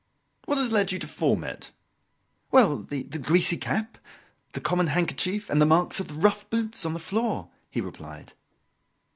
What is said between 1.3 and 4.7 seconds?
it?" "Well, the greasy cap, the